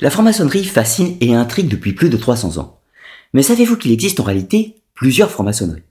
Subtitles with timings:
[0.00, 2.78] La franc-maçonnerie fascine et intrigue depuis plus de 300 ans.
[3.32, 5.82] Mais savez-vous qu'il existe en réalité plusieurs francs-maçonneries?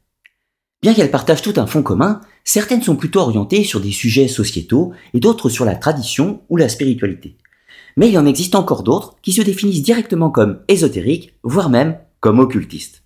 [0.81, 4.93] Bien qu'elles partagent tout un fond commun, certaines sont plutôt orientées sur des sujets sociétaux
[5.13, 7.35] et d'autres sur la tradition ou la spiritualité.
[7.97, 12.39] Mais il en existe encore d'autres qui se définissent directement comme ésotériques, voire même comme
[12.39, 13.03] occultistes.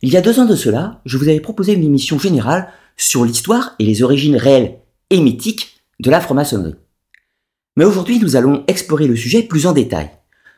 [0.00, 3.26] Il y a deux ans de cela, je vous avais proposé une émission générale sur
[3.26, 4.78] l'histoire et les origines réelles
[5.10, 6.76] et mythiques de la franc-maçonnerie.
[7.80, 10.10] Mais aujourd'hui, nous allons explorer le sujet plus en détail.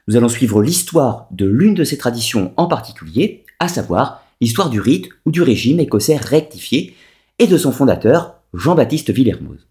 [0.09, 4.81] Nous allons suivre l'histoire de l'une de ces traditions en particulier, à savoir l'histoire du
[4.81, 6.97] rite ou du régime écossais rectifié
[7.39, 9.69] et de son fondateur, Jean-Baptiste Villermoz.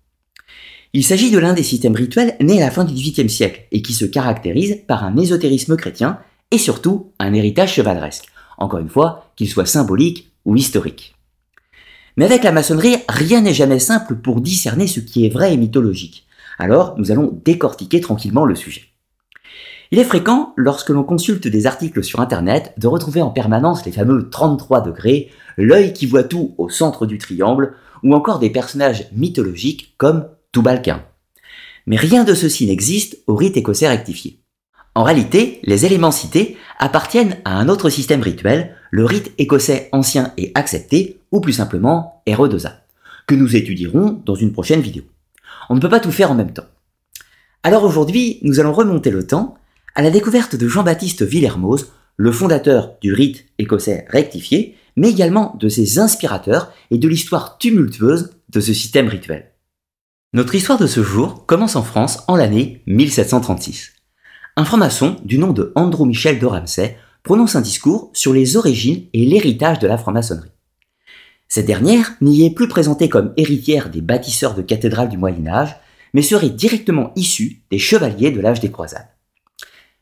[0.93, 3.81] Il s'agit de l'un des systèmes rituels nés à la fin du XVIIIe siècle et
[3.81, 6.19] qui se caractérise par un ésotérisme chrétien
[6.51, 8.27] et surtout un héritage chevaleresque,
[8.59, 11.15] encore une fois, qu'il soit symbolique ou historique.
[12.15, 15.57] Mais avec la maçonnerie, rien n'est jamais simple pour discerner ce qui est vrai et
[15.57, 16.25] mythologique.
[16.61, 18.83] Alors, nous allons décortiquer tranquillement le sujet.
[19.89, 23.91] Il est fréquent, lorsque l'on consulte des articles sur Internet, de retrouver en permanence les
[23.91, 29.07] fameux 33 degrés, l'œil qui voit tout au centre du triangle, ou encore des personnages
[29.11, 31.01] mythologiques comme Toubalquin.
[31.87, 34.39] Mais rien de ceci n'existe au rite écossais rectifié.
[34.93, 40.31] En réalité, les éléments cités appartiennent à un autre système rituel, le rite écossais ancien
[40.37, 42.73] et accepté, ou plus simplement RE2A,
[43.25, 45.05] que nous étudierons dans une prochaine vidéo.
[45.71, 46.65] On ne peut pas tout faire en même temps.
[47.63, 49.55] Alors aujourd'hui, nous allons remonter le temps
[49.95, 55.69] à la découverte de Jean-Baptiste Villermoz, le fondateur du rite écossais rectifié, mais également de
[55.69, 59.53] ses inspirateurs et de l'histoire tumultueuse de ce système rituel.
[60.33, 63.93] Notre histoire de ce jour commence en France en l'année 1736.
[64.57, 69.05] Un franc-maçon du nom de Andrew Michel de Ramsay prononce un discours sur les origines
[69.13, 70.51] et l'héritage de la franc-maçonnerie.
[71.53, 75.75] Cette dernière n'y est plus présentée comme héritière des bâtisseurs de cathédrales du Moyen Âge,
[76.13, 79.09] mais serait directement issue des chevaliers de l'âge des croisades.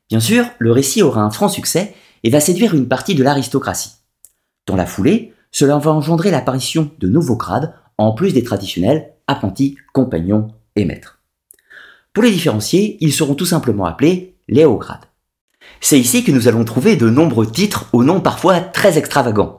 [0.09, 3.93] Bien sûr, le récit aura un franc succès et va séduire une partie de l'aristocratie.
[4.67, 9.75] Dans la foulée, cela va engendrer l'apparition de nouveaux grades, en plus des traditionnels apprentis,
[9.91, 11.19] compagnons et maîtres.
[12.13, 15.09] Pour les différencier, ils seront tout simplement appelés les hauts grades.
[15.81, 19.58] C'est ici que nous allons trouver de nombreux titres aux noms parfois très extravagants,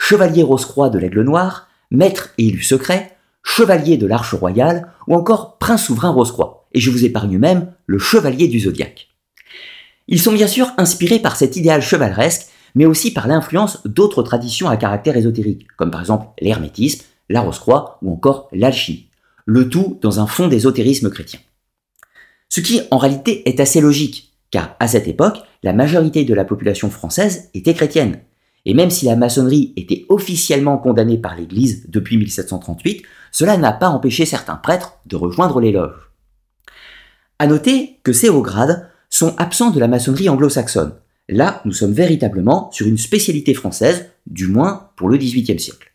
[0.00, 5.58] chevalier Rose-Croix de l'Aigle Noir, maître et élu secret, chevalier de l'Arche Royale ou encore
[5.58, 9.08] prince souverain Rose-Croix, et je vous épargne même le chevalier du Zodiaque.
[10.08, 14.68] Ils sont bien sûr inspirés par cet idéal chevaleresque, mais aussi par l'influence d'autres traditions
[14.68, 19.06] à caractère ésotérique, comme par exemple l'hermétisme, la Rose-Croix ou encore l'alchimie.
[19.44, 21.40] Le tout dans un fond d'ésotérisme chrétien.
[22.48, 26.44] Ce qui en réalité est assez logique, car à cette époque, la majorité de la
[26.44, 28.20] population française était chrétienne,
[28.66, 33.88] et même si la maçonnerie était officiellement condamnée par l'Église depuis 1738, cela n'a pas
[33.88, 36.10] empêché certains prêtres de rejoindre les loges.
[37.38, 40.94] À noter que ces hauts grades sont absents de la maçonnerie anglo-saxonne.
[41.28, 45.94] Là, nous sommes véritablement sur une spécialité française, du moins pour le XVIIIe siècle.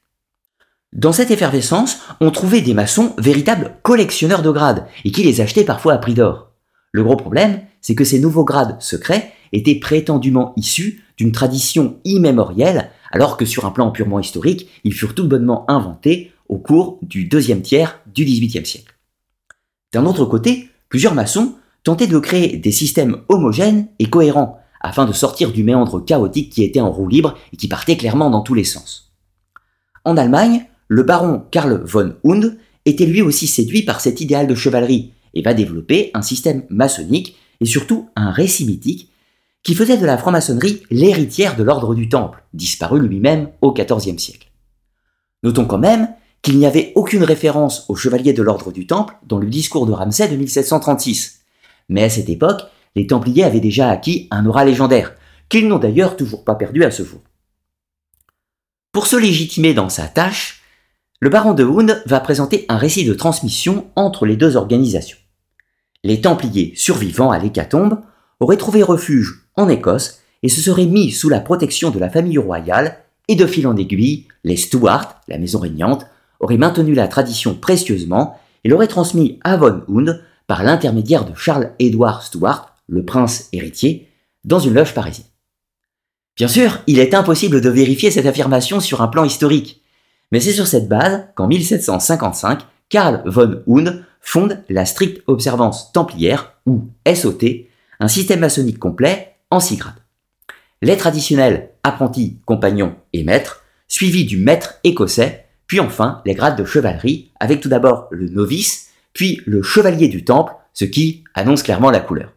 [0.94, 5.66] Dans cette effervescence, on trouvait des maçons véritables collectionneurs de grades et qui les achetaient
[5.66, 6.52] parfois à prix d'or.
[6.94, 12.92] Le gros problème, c'est que ces nouveaux grades secrets étaient prétendument issus d'une tradition immémorielle,
[13.12, 17.26] alors que sur un plan purement historique, ils furent tout bonnement inventés au cours du
[17.26, 18.96] deuxième tiers du XVIIIe siècle.
[19.94, 25.14] D'un autre côté, plusieurs maçons tentaient de créer des systèmes homogènes et cohérents, afin de
[25.14, 28.54] sortir du méandre chaotique qui était en roue libre et qui partait clairement dans tous
[28.54, 29.14] les sens.
[30.04, 34.54] En Allemagne, le baron Karl von Hund était lui aussi séduit par cet idéal de
[34.54, 39.10] chevalerie et va développer un système maçonnique et surtout un récit mythique
[39.66, 44.52] qui faisait de la franc-maçonnerie l'héritière de l'ordre du Temple, disparu lui-même au XIVe siècle.
[45.42, 46.08] Notons quand même
[46.44, 49.92] qu'il n'y avait aucune référence aux chevaliers de l'ordre du Temple dans le discours de
[49.92, 51.42] Ramsay de 1736.
[51.90, 52.62] Mais à cette époque,
[52.96, 55.16] les Templiers avaient déjà acquis un aura légendaire,
[55.50, 57.22] qu'ils n'ont d'ailleurs toujours pas perdu à ce jour.
[58.92, 60.62] Pour se légitimer dans sa tâche,
[61.20, 65.18] le baron de Hound va présenter un récit de transmission entre les deux organisations.
[66.04, 68.00] Les Templiers survivants à l'hécatombe
[68.40, 72.38] auraient trouvé refuge en Écosse et se serait mis sous la protection de la famille
[72.38, 76.06] royale et de fil en aiguille, les Stuart, la maison régnante,
[76.40, 82.24] auraient maintenu la tradition précieusement et l'auraient transmis à Von Hund par l'intermédiaire de Charles-Édouard
[82.24, 84.10] Stuart, le prince héritier,
[84.44, 85.28] dans une loge parisienne.
[86.36, 89.82] Bien sûr, il est impossible de vérifier cette affirmation sur un plan historique,
[90.32, 96.54] mais c'est sur cette base qu'en 1755, Karl von Hund fonde la stricte observance templière,
[96.66, 97.68] ou SOT,
[98.00, 99.94] un système maçonnique complet en six grades.
[100.82, 106.66] Les traditionnels apprentis, compagnons et maîtres, suivis du maître écossais, puis enfin les grades de
[106.66, 111.92] chevalerie, avec tout d'abord le novice, puis le chevalier du temple, ce qui annonce clairement
[111.92, 112.34] la couleur.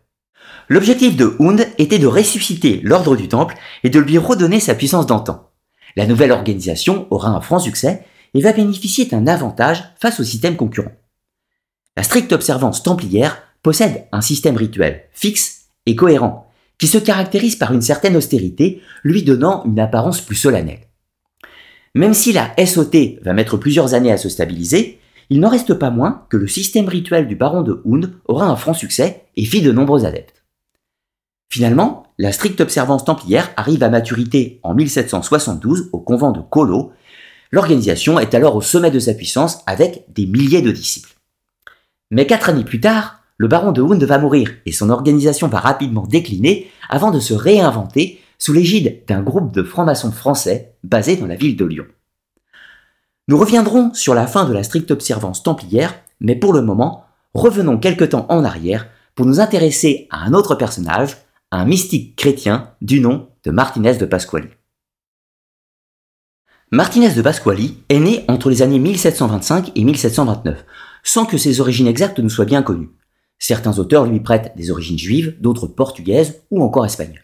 [0.68, 5.06] L'objectif de Hund était de ressusciter l'ordre du Temple et de lui redonner sa puissance
[5.06, 5.50] d'antan.
[5.96, 8.04] La nouvelle organisation aura un franc succès
[8.34, 10.92] et va bénéficier d'un avantage face au système concurrent.
[11.96, 17.72] La stricte observance templière possède un système rituel fixe et cohérent, qui se caractérise par
[17.72, 20.88] une certaine austérité, lui donnant une apparence plus solennelle.
[21.94, 25.00] Même si la SOT va mettre plusieurs années à se stabiliser,
[25.30, 28.56] il n'en reste pas moins que le système rituel du baron de Hund aura un
[28.56, 30.44] franc succès et fit de nombreux adeptes.
[31.50, 36.92] Finalement, la stricte observance templière arrive à maturité en 1772 au convent de Colo.
[37.50, 41.14] L'organisation est alors au sommet de sa puissance avec des milliers de disciples.
[42.10, 45.60] Mais quatre années plus tard, le baron de Hund va mourir et son organisation va
[45.60, 51.26] rapidement décliner avant de se réinventer sous l'égide d'un groupe de francs-maçons français basé dans
[51.26, 51.86] la ville de Lyon.
[53.28, 57.04] Nous reviendrons sur la fin de la stricte observance templière, mais pour le moment,
[57.34, 61.16] revenons quelque temps en arrière pour nous intéresser à un autre personnage,
[61.52, 64.48] un mystique chrétien du nom de Martinez de Pasquali.
[66.72, 70.64] Martinez de Pasquali est né entre les années 1725 et 1729,
[71.02, 72.90] sans que ses origines exactes nous soient bien connues.
[73.38, 77.22] Certains auteurs lui prêtent des origines juives, d'autres portugaises ou encore espagnoles.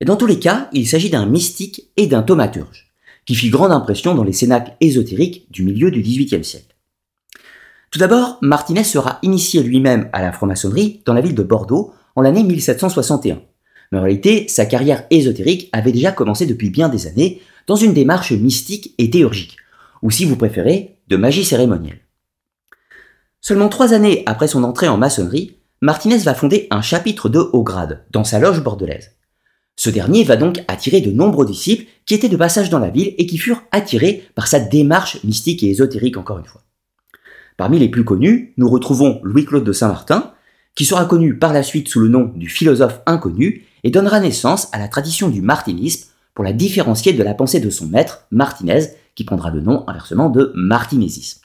[0.00, 2.92] Et dans tous les cas, il s'agit d'un mystique et d'un thaumaturge,
[3.26, 6.74] qui fit grande impression dans les cénacles ésotériques du milieu du XVIIIe siècle.
[7.90, 12.22] Tout d'abord, Martinez sera initié lui-même à la franc-maçonnerie dans la ville de Bordeaux en
[12.22, 13.40] l'année 1761.
[13.92, 17.94] Mais en réalité, sa carrière ésotérique avait déjà commencé depuis bien des années dans une
[17.94, 19.58] démarche mystique et théurgique,
[20.02, 22.00] ou si vous préférez, de magie cérémonielle.
[23.46, 27.62] Seulement trois années après son entrée en maçonnerie, Martinez va fonder un chapitre de haut
[27.62, 29.10] grade dans sa loge bordelaise.
[29.76, 33.14] Ce dernier va donc attirer de nombreux disciples qui étaient de passage dans la ville
[33.18, 36.62] et qui furent attirés par sa démarche mystique et ésotérique encore une fois.
[37.58, 40.32] Parmi les plus connus, nous retrouvons Louis-Claude de Saint-Martin,
[40.74, 44.68] qui sera connu par la suite sous le nom du philosophe inconnu et donnera naissance
[44.72, 48.86] à la tradition du martinisme pour la différencier de la pensée de son maître, Martinez,
[49.14, 51.43] qui prendra le nom inversement de martinésisme.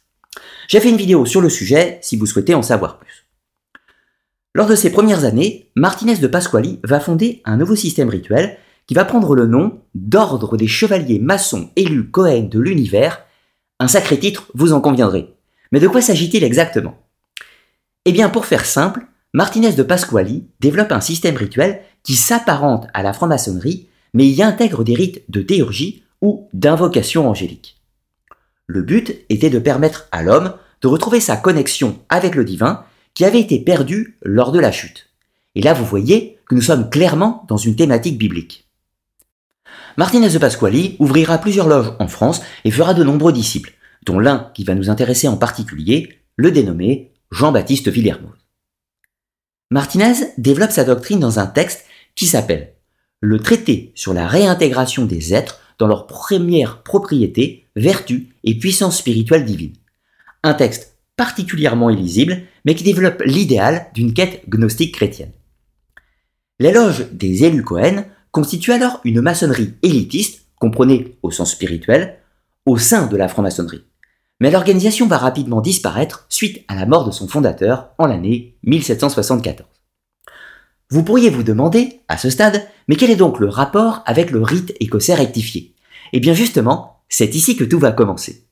[0.67, 3.25] J'ai fait une vidéo sur le sujet si vous souhaitez en savoir plus.
[4.53, 8.93] Lors de ses premières années, Martinez de Pasquali va fonder un nouveau système rituel qui
[8.93, 13.25] va prendre le nom d'Ordre des Chevaliers Maçons élus Cohen de l'Univers.
[13.79, 15.33] Un sacré titre, vous en conviendrez.
[15.71, 16.97] Mais de quoi s'agit-il exactement?
[18.05, 23.03] Eh bien, pour faire simple, Martinez de Pasquali développe un système rituel qui s'apparente à
[23.03, 27.78] la franc-maçonnerie, mais y intègre des rites de théurgie ou d'invocation angélique.
[28.71, 32.85] Le but était de permettre à l'homme de retrouver sa connexion avec le divin
[33.15, 35.09] qui avait été perdue lors de la chute.
[35.55, 38.69] Et là, vous voyez que nous sommes clairement dans une thématique biblique.
[39.97, 43.73] Martinez de Pasquali ouvrira plusieurs loges en France et fera de nombreux disciples,
[44.05, 48.37] dont l'un qui va nous intéresser en particulier, le dénommé Jean-Baptiste Villermoz.
[49.71, 52.75] Martinez développe sa doctrine dans un texte qui s'appelle
[53.19, 59.45] Le traité sur la réintégration des êtres dans leur première propriété, vertu et puissance spirituelle
[59.45, 59.73] divine.
[60.43, 65.33] Un texte particulièrement illisible, mais qui développe l'idéal d'une quête gnostique chrétienne.
[66.59, 72.19] L'éloge des élus Cohen constitue alors une maçonnerie élitiste, comprenée au sens spirituel,
[72.65, 73.83] au sein de la franc-maçonnerie.
[74.39, 79.67] Mais l'organisation va rapidement disparaître suite à la mort de son fondateur en l'année 1774.
[80.91, 84.41] Vous pourriez vous demander, à ce stade, mais quel est donc le rapport avec le
[84.41, 85.75] rite écossais rectifié?
[86.13, 88.45] Eh bien justement, c'est ici que tout va commencer.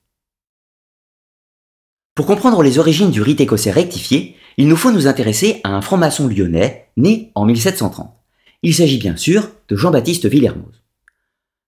[2.15, 5.81] Pour comprendre les origines du rite écossais rectifié, il nous faut nous intéresser à un
[5.81, 8.11] franc-maçon lyonnais né en 1730.
[8.63, 10.81] Il s'agit bien sûr de Jean-Baptiste Villermoz.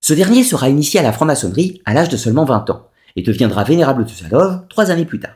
[0.02, 3.64] Ce dernier sera initié à la franc-maçonnerie à l'âge de seulement 20 ans et deviendra
[3.64, 5.36] vénérable de sa loge trois années plus tard.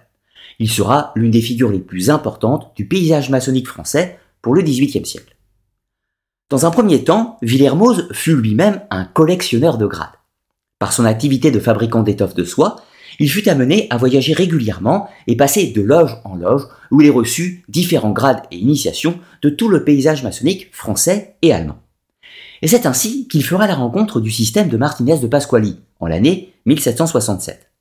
[0.57, 5.05] Il sera l'une des figures les plus importantes du paysage maçonnique français pour le XVIIIe
[5.05, 5.35] siècle.
[6.49, 10.17] Dans un premier temps, Villermoz fut lui-même un collectionneur de grades.
[10.83, 12.75] Par son activité de fabricant d'étoffes de soie,
[13.17, 17.63] il fut amené à voyager régulièrement et passer de loge en loge où il reçut
[17.69, 21.77] différents grades et initiations de tout le paysage maçonnique français et allemand.
[22.61, 26.53] Et c'est ainsi qu'il fera la rencontre du système de Martinez de Pasquali en l'année
[26.65, 27.71] 1767.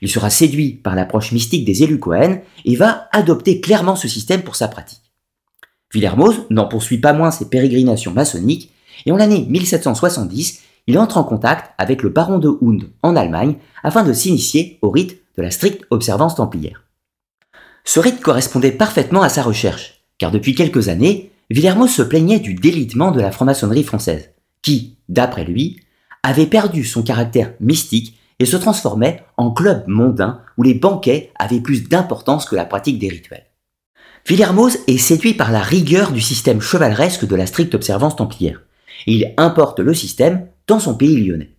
[0.00, 4.42] Il sera séduit par l'approche mystique des élus Cohen et va adopter clairement ce système
[4.42, 5.02] pour sa pratique.
[5.92, 8.70] Villermoz n'en poursuit pas moins ses pérégrinations maçonniques,
[9.06, 13.56] et en l'année 1770, il entre en contact avec le baron de Hund en Allemagne
[13.82, 16.84] afin de s'initier au rite de la stricte observance templière.
[17.84, 22.54] Ce rite correspondait parfaitement à sa recherche, car depuis quelques années, Villermoz se plaignait du
[22.54, 24.30] délitement de la franc-maçonnerie française,
[24.62, 25.80] qui, d'après lui,
[26.22, 31.60] avait perdu son caractère mystique et se transformait en club mondain où les banquets avaient
[31.60, 33.46] plus d'importance que la pratique des rituels.
[34.26, 38.62] Villermoz est séduit par la rigueur du système chevaleresque de la stricte observance templière.
[39.06, 41.56] Il importe le système dans son pays lyonnais.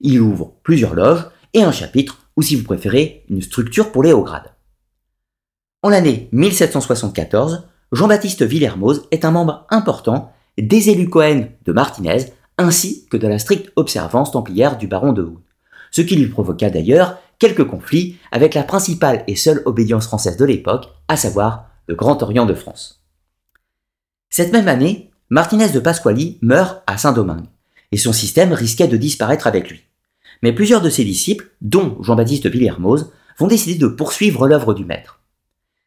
[0.00, 4.12] Il ouvre plusieurs loges et un chapitre, ou si vous préférez, une structure pour les
[4.12, 4.52] hauts grades.
[5.82, 12.26] En l'année 1774, Jean-Baptiste Villermoz est un membre important des élus Cohen de Martinez
[12.58, 15.42] ainsi que de la stricte observance templière du baron de Houd,
[15.90, 20.44] ce qui lui provoqua d'ailleurs quelques conflits avec la principale et seule obédience française de
[20.44, 23.04] l'époque, à savoir le Grand Orient de France.
[24.30, 27.46] Cette même année, Martinez de Pasquali meurt à Saint-Domingue,
[27.94, 29.84] et son système risquait de disparaître avec lui.
[30.42, 35.20] Mais plusieurs de ses disciples, dont Jean-Baptiste Villermoz, vont décider de poursuivre l'œuvre du maître.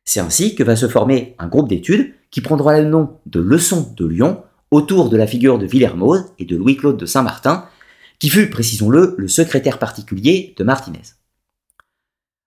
[0.06, 3.94] C'est ainsi que va se former un groupe d'études qui prendra le nom de Leçons
[3.98, 7.66] de Lyon autour de la figure de Villermoz et de Louis-Claude de Saint-Martin,
[8.20, 11.02] qui fut, précisons-le, le secrétaire particulier de Martinez.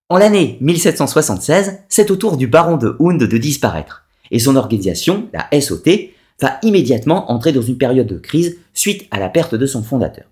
[0.08, 5.28] En l'année 1776, c'est au tour du baron de Hound de disparaître, et son organisation,
[5.34, 9.66] la SOT, va immédiatement entrer dans une période de crise suite à la perte de
[9.66, 10.24] son fondateur.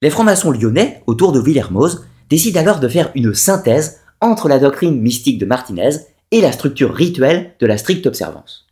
[0.00, 5.00] Les francs-maçons lyonnais, autour de Villermoz, décident alors de faire une synthèse entre la doctrine
[5.00, 5.90] mystique de Martinez
[6.30, 8.66] et la structure rituelle de la stricte observance.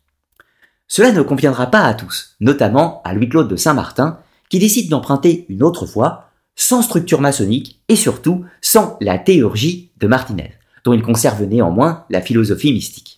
[0.87, 4.19] Cela ne conviendra pas à tous, notamment à Louis-Claude de Saint-Martin,
[4.49, 10.07] qui décide d'emprunter une autre voie, sans structure maçonnique et surtout sans la théurgie de
[10.07, 10.53] Martinez,
[10.85, 13.16] dont il conserve néanmoins la philosophie mystique.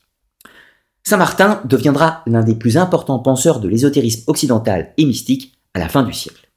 [1.09, 6.03] Saint-Martin deviendra l'un des plus importants penseurs de l'ésotérisme occidental et mystique à la fin
[6.03, 6.51] du siècle.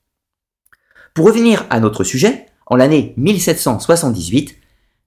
[1.15, 4.55] Pour revenir à notre sujet, en l'année 1778,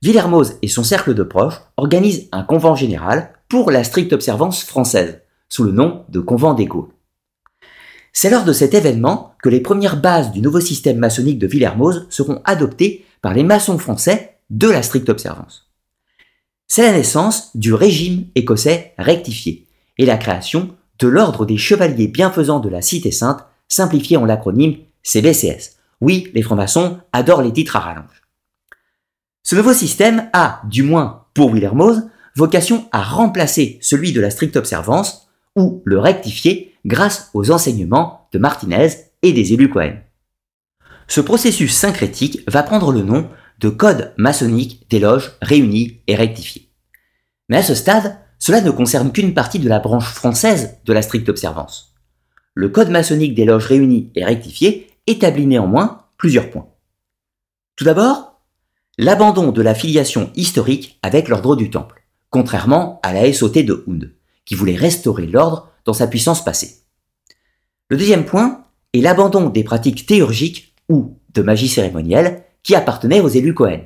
[0.01, 5.21] Villermoz et son cercle de proches organisent un convent général pour la stricte observance française,
[5.47, 6.89] sous le nom de convent des Gaules.
[8.13, 12.07] C'est lors de cet événement que les premières bases du nouveau système maçonnique de Villermoz
[12.09, 15.64] seront adoptées par les maçons français de la stricte observance.
[16.67, 19.67] C'est la naissance du régime écossais rectifié
[19.97, 24.77] et la création de l'ordre des chevaliers bienfaisants de la Cité Sainte, simplifié en l'acronyme
[25.03, 25.77] CBCS.
[26.01, 28.21] Oui, les francs-maçons adorent les titres à rallonge.
[29.43, 34.57] Ce nouveau système a, du moins pour Willermoz, vocation à remplacer celui de la stricte
[34.57, 38.89] observance ou le rectifier grâce aux enseignements de Martinez
[39.21, 39.97] et des élus Cohen.
[41.07, 46.69] Ce processus syncrétique va prendre le nom de Code maçonnique des loges réunies et rectifiées.
[47.49, 51.01] Mais à ce stade, cela ne concerne qu'une partie de la branche française de la
[51.01, 51.93] stricte observance.
[52.53, 56.67] Le Code maçonnique des loges réunies et rectifiées établit néanmoins plusieurs points.
[57.75, 58.41] Tout d'abord,
[58.97, 64.13] l'abandon de la filiation historique avec l'ordre du Temple, contrairement à la SOT de Hund,
[64.45, 66.77] qui voulait restaurer l'ordre dans sa puissance passée.
[67.89, 73.29] Le deuxième point est l'abandon des pratiques théurgiques ou de magie cérémonielle qui appartenaient aux
[73.29, 73.81] élus Cohen,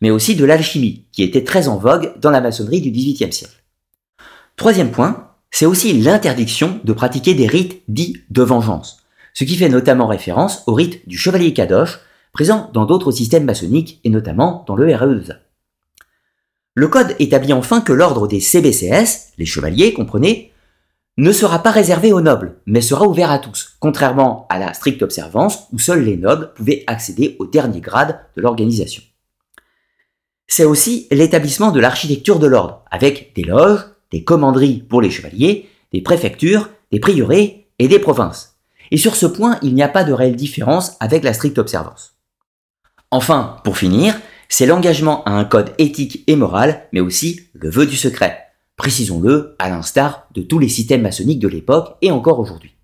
[0.00, 3.62] mais aussi de l'alchimie qui était très en vogue dans la maçonnerie du XVIIIe siècle.
[4.56, 9.68] Troisième point, c'est aussi l'interdiction de pratiquer des rites dits de vengeance, ce qui fait
[9.68, 12.00] notamment référence au rite du chevalier Kadosh
[12.32, 15.36] présent dans d'autres systèmes maçonniques et notamment dans le RE2A.
[16.74, 20.51] Le code établit enfin que l'ordre des CBCS, les chevaliers, comprenez,
[21.18, 25.02] ne sera pas réservé aux nobles, mais sera ouvert à tous, contrairement à la stricte
[25.02, 29.02] observance où seuls les nobles pouvaient accéder au dernier grade de l'organisation.
[30.46, 35.68] C'est aussi l'établissement de l'architecture de l'ordre, avec des loges, des commanderies pour les chevaliers,
[35.92, 38.56] des préfectures, des prieurés et des provinces.
[38.90, 42.14] Et sur ce point, il n'y a pas de réelle différence avec la stricte observance.
[43.10, 47.86] Enfin, pour finir, c'est l'engagement à un code éthique et moral, mais aussi le vœu
[47.86, 48.51] du secret.
[48.82, 52.74] Précisons-le, à l'instar de tous les systèmes maçonniques de l'époque et encore aujourd'hui.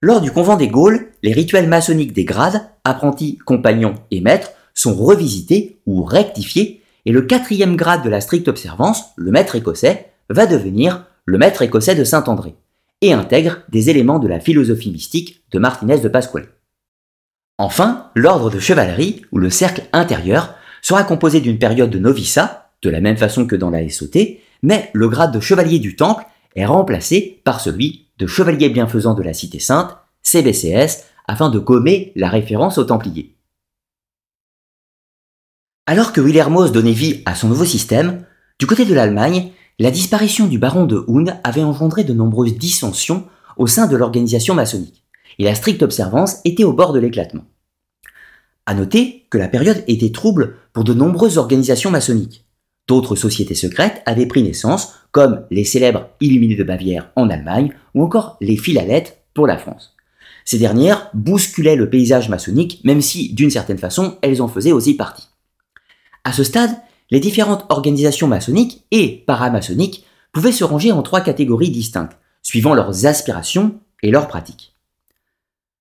[0.00, 4.92] Lors du convent des Gaules, les rituels maçonniques des grades, apprentis, compagnons et maîtres, sont
[4.92, 10.46] revisités ou rectifiés, et le quatrième grade de la stricte observance, le maître écossais, va
[10.46, 12.56] devenir le maître écossais de Saint-André,
[13.02, 16.48] et intègre des éléments de la philosophie mystique de Martinez de Pasquale.
[17.56, 22.90] Enfin, l'ordre de chevalerie, ou le cercle intérieur, sera composé d'une période de noviciat, de
[22.90, 26.66] la même façon que dans la SOT, mais le grade de chevalier du temple est
[26.66, 32.28] remplacé par celui de chevalier bienfaisant de la Cité Sainte, CBCS, afin de gommer la
[32.28, 33.34] référence aux Templiers.
[35.86, 38.24] Alors que Wilhelmos donnait vie à son nouveau système,
[38.58, 43.26] du côté de l'Allemagne, la disparition du baron de Hound avait engendré de nombreuses dissensions
[43.56, 45.02] au sein de l'organisation maçonnique
[45.38, 47.44] et la stricte observance était au bord de l'éclatement.
[48.66, 52.41] À noter que la période était trouble pour de nombreuses organisations maçonniques.
[52.88, 58.02] D'autres sociétés secrètes avaient pris naissance, comme les célèbres Illuminés de Bavière en Allemagne ou
[58.02, 59.94] encore les Philalettes pour la France.
[60.44, 64.94] Ces dernières bousculaient le paysage maçonnique, même si, d'une certaine façon, elles en faisaient aussi
[64.94, 65.28] partie.
[66.24, 66.76] À ce stade,
[67.10, 73.06] les différentes organisations maçonniques et paramaçonniques pouvaient se ranger en trois catégories distinctes, suivant leurs
[73.06, 74.74] aspirations et leurs pratiques.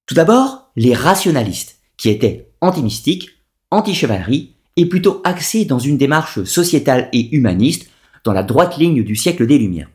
[0.05, 3.29] Tout d'abord, les rationalistes, qui étaient anti-mystiques,
[3.72, 7.89] anti-chevalerie et plutôt axés dans une démarche sociétale et humaniste
[8.23, 9.89] dans la droite ligne du siècle des Lumières.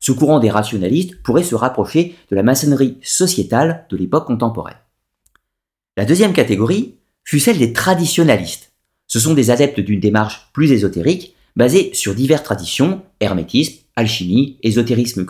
[0.00, 4.76] Ce courant des rationalistes pourrait se rapprocher de la maçonnerie sociétale de l'époque contemporaine.
[5.96, 8.72] La deuxième catégorie fut celle des traditionalistes.
[9.06, 15.26] Ce sont des adeptes d'une démarche plus ésotérique basée sur diverses traditions, hermétisme, alchimie, ésotérisme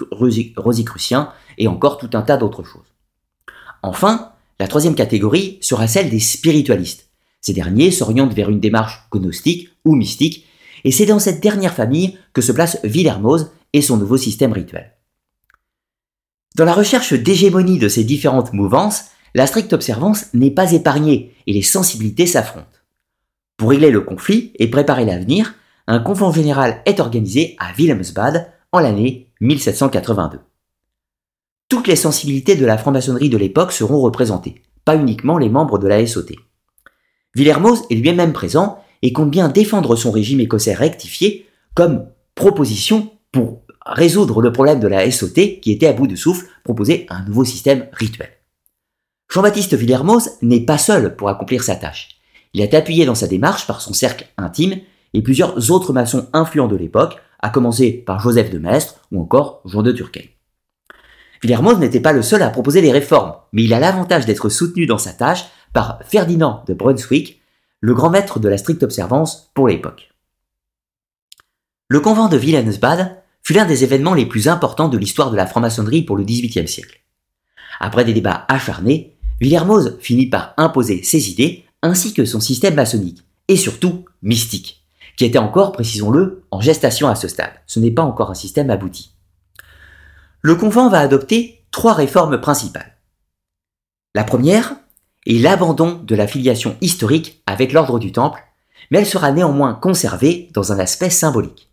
[0.56, 2.86] rosicrucien et encore tout un tas d'autres choses.
[3.82, 7.10] Enfin, la troisième catégorie sera celle des spiritualistes.
[7.42, 10.46] Ces derniers s'orientent vers une démarche gnostique ou mystique,
[10.84, 14.92] et c'est dans cette dernière famille que se place Villermoz et son nouveau système rituel.
[16.56, 21.52] Dans la recherche d'hégémonie de ces différentes mouvances, la stricte observance n'est pas épargnée et
[21.52, 22.66] les sensibilités s'affrontent.
[23.56, 25.54] Pour régler le conflit et préparer l'avenir,
[25.86, 30.40] un convent général est organisé à Wilhelmsbad en l'année 1782.
[31.68, 35.88] Toutes les sensibilités de la franc-maçonnerie de l'époque seront représentées, pas uniquement les membres de
[35.88, 36.32] la SOT.
[37.34, 43.62] Villermoz est lui-même présent et compte bien défendre son régime écossais rectifié comme proposition pour
[43.86, 47.44] résoudre le problème de la SOT qui était à bout de souffle, proposer un nouveau
[47.44, 48.28] système rituel.
[49.32, 52.20] Jean-Baptiste Villermoz n'est pas seul pour accomplir sa tâche.
[52.52, 54.76] Il est appuyé dans sa démarche par son cercle intime
[55.14, 59.62] et plusieurs autres maçons influents de l'époque, à commencer par Joseph de Maistre ou encore
[59.64, 60.36] Jean de Turquet.
[61.42, 64.86] Villermoz n'était pas le seul à proposer des réformes, mais il a l'avantage d'être soutenu
[64.86, 67.40] dans sa tâche par Ferdinand de Brunswick,
[67.80, 70.12] le grand maître de la stricte observance pour l'époque.
[71.88, 75.46] Le convent de Wilhelmsbad fut l'un des événements les plus importants de l'histoire de la
[75.46, 77.00] franc-maçonnerie pour le XVIIIe siècle.
[77.80, 83.24] Après des débats acharnés, Villermoz finit par imposer ses idées ainsi que son système maçonnique,
[83.48, 84.84] et surtout mystique,
[85.16, 87.52] qui était encore, précisons-le, en gestation à ce stade.
[87.66, 89.12] Ce n'est pas encore un système abouti.
[90.40, 92.96] Le convent va adopter trois réformes principales.
[94.14, 94.76] La première
[95.26, 98.42] est l'abandon de la filiation historique avec l'ordre du Temple,
[98.90, 101.70] mais elle sera néanmoins conservée dans un aspect symbolique.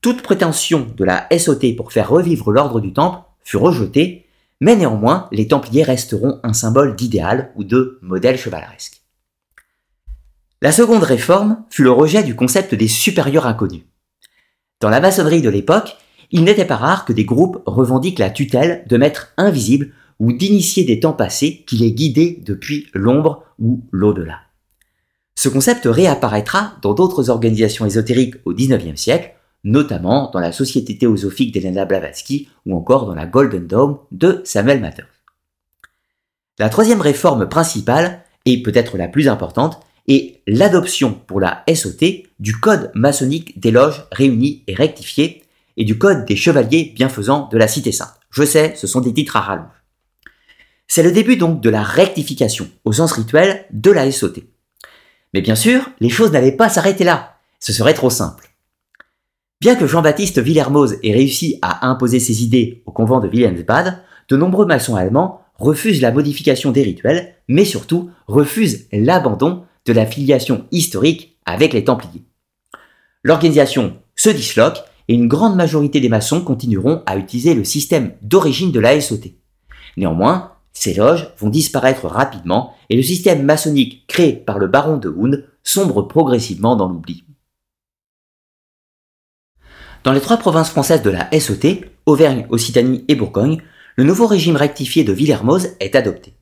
[0.00, 4.26] Toute prétention de la SOT pour faire revivre l'ordre du Temple fut rejetée,
[4.60, 9.02] mais néanmoins les Templiers resteront un symbole d'idéal ou de modèle chevaleresque.
[10.60, 13.82] La seconde réforme fut le rejet du concept des supérieurs inconnus.
[14.80, 15.96] Dans la maçonnerie de l'époque,
[16.32, 20.84] il n'était pas rare que des groupes revendiquent la tutelle de maîtres invisibles ou d'initiés
[20.84, 24.38] des temps passés qui les guidaient depuis l'ombre ou l'au-delà.
[25.34, 31.52] Ce concept réapparaîtra dans d'autres organisations ésotériques au XIXe siècle, notamment dans la Société théosophique
[31.52, 35.08] d'Elena Blavatsky ou encore dans la Golden Dome de Samuel Mathers.
[36.60, 42.54] La troisième réforme principale, et peut-être la plus importante, est l'adoption pour la SOT du
[42.60, 45.42] code maçonnique des loges réunies et rectifiées
[45.76, 48.20] et du code des chevaliers bienfaisants de la Cité Sainte.
[48.30, 49.81] Je sais, ce sont des titres à rallonge.
[50.94, 54.40] C'est le début donc de la rectification, au sens rituel, de la SOT.
[55.32, 57.38] Mais bien sûr, les choses n'allaient pas s'arrêter là.
[57.60, 58.50] Ce serait trop simple.
[59.62, 64.36] Bien que Jean-Baptiste Villermoz ait réussi à imposer ses idées au convent de Wilhelmsbad, de
[64.36, 70.66] nombreux maçons allemands refusent la modification des rituels, mais surtout refusent l'abandon de la filiation
[70.72, 72.26] historique avec les Templiers.
[73.22, 78.72] L'organisation se disloque et une grande majorité des maçons continueront à utiliser le système d'origine
[78.72, 79.32] de la SOT.
[79.96, 85.08] Néanmoins, ces loges vont disparaître rapidement et le système maçonnique créé par le baron de
[85.08, 87.24] Hound sombre progressivement dans l'oubli.
[90.04, 93.62] Dans les trois provinces françaises de la SOT, Auvergne, Occitanie et Bourgogne,
[93.96, 96.34] le nouveau régime rectifié de Villermoz est adopté.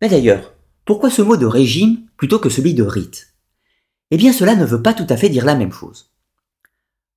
[0.00, 3.34] Mais d'ailleurs, pourquoi ce mot de régime plutôt que celui de rite?
[4.10, 6.12] Eh bien cela ne veut pas tout à fait dire la même chose.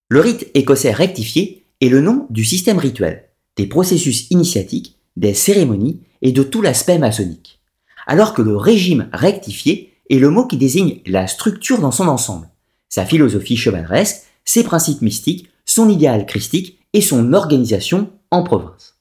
[0.10, 6.02] Le rite écossais rectifié est le nom du système rituel, des processus initiatiques, des cérémonies
[6.22, 7.60] et de tout l'aspect maçonnique.
[8.08, 12.50] Alors que le régime rectifié est le mot qui désigne la structure dans son ensemble,
[12.90, 18.96] sa philosophie chevaleresque, ses principes mystiques, son idéal christique et son organisation en province.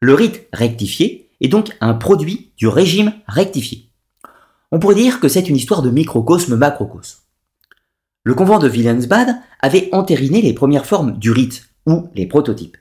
[0.00, 3.90] Le rite rectifié est donc un produit du régime rectifié.
[4.72, 7.20] On pourrait dire que c'est une histoire de microcosme macrocosme.
[8.22, 12.78] Le convent de Wilhelmsbad avait entériné les premières formes du rite, ou les prototypes.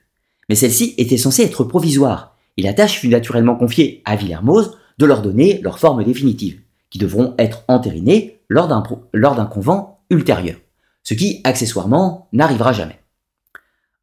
[0.50, 5.06] Mais celles-ci étaient censées être provisoires, et la tâche fut naturellement confiée à Villermoz de
[5.06, 10.58] leur donner leur forme définitive, qui devront être entérinées lors d'un convent ultérieur
[11.04, 13.00] ce qui, accessoirement, n'arrivera jamais.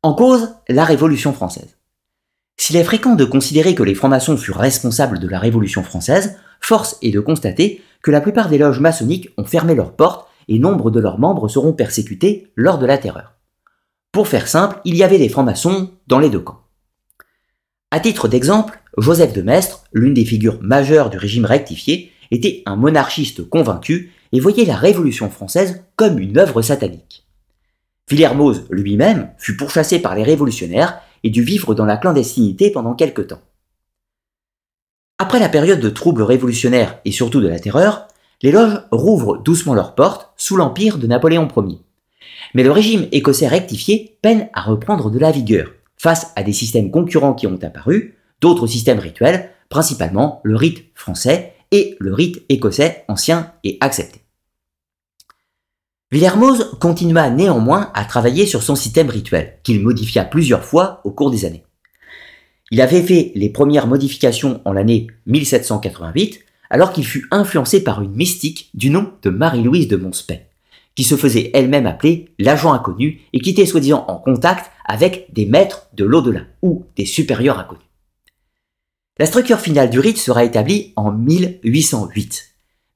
[0.03, 1.77] En cause, la Révolution française.
[2.57, 6.99] S'il est fréquent de considérer que les francs-maçons furent responsables de la Révolution française, force
[7.03, 10.91] est de constater que la plupart des loges maçonniques ont fermé leurs portes et nombre
[10.91, 13.35] de leurs membres seront persécutés lors de la terreur.
[14.13, 16.61] Pour faire simple, il y avait des francs-maçons dans les deux camps.
[17.93, 22.77] À titre d'exemple, Joseph de Maistre, l'une des figures majeures du régime rectifié, était un
[22.77, 27.27] monarchiste convaincu et voyait la Révolution française comme une œuvre satanique.
[28.09, 33.23] Villermoz lui-même fut pourchassé par les révolutionnaires et dut vivre dans la clandestinité pendant quelque
[33.23, 33.43] temps.
[35.19, 38.07] Après la période de troubles révolutionnaires et surtout de la terreur,
[38.43, 41.81] les loges rouvrent doucement leurs portes sous l'empire de Napoléon Ier.
[42.55, 46.91] Mais le régime écossais rectifié peine à reprendre de la vigueur face à des systèmes
[46.91, 53.05] concurrents qui ont apparu, d'autres systèmes rituels, principalement le rite français et le rite écossais
[53.07, 54.23] ancien et accepté.
[56.11, 61.31] Villermoz continua néanmoins à travailler sur son système rituel, qu'il modifia plusieurs fois au cours
[61.31, 61.65] des années.
[62.71, 68.15] Il avait fait les premières modifications en l'année 1788, alors qu'il fut influencé par une
[68.15, 70.49] mystique du nom de Marie-Louise de Monspey,
[70.95, 75.47] qui se faisait elle-même appeler l'agent inconnu et qui était soi-disant en contact avec des
[75.47, 77.85] maîtres de l'au-delà ou des supérieurs inconnus.
[79.21, 82.49] La structure finale du rite sera établie en 1808,